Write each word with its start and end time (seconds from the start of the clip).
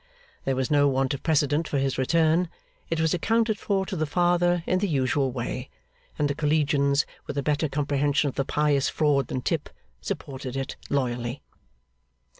There 0.45 0.55
was 0.55 0.71
no 0.71 0.87
want 0.87 1.13
of 1.13 1.21
precedent 1.21 1.67
for 1.67 1.77
his 1.77 1.99
return; 1.99 2.49
it 2.89 2.99
was 2.99 3.13
accounted 3.13 3.59
for 3.59 3.85
to 3.85 3.95
the 3.95 4.07
father 4.07 4.63
in 4.65 4.79
the 4.79 4.87
usual 4.89 5.31
way; 5.31 5.69
and 6.17 6.27
the 6.27 6.33
collegians, 6.33 7.05
with 7.27 7.37
a 7.37 7.43
better 7.43 7.69
comprehension 7.69 8.27
of 8.27 8.33
the 8.33 8.43
pious 8.43 8.89
fraud 8.89 9.27
than 9.27 9.43
Tip, 9.43 9.69
supported 10.01 10.55
it 10.57 10.75
loyally. 10.89 11.43